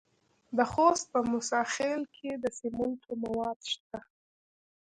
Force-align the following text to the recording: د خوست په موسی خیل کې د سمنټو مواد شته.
د 0.57 0.59
خوست 0.71 1.05
په 1.13 1.19
موسی 1.31 1.61
خیل 1.75 2.01
کې 2.15 2.29
د 2.43 2.45
سمنټو 2.59 3.11
مواد 3.23 3.59
شته. 3.73 3.97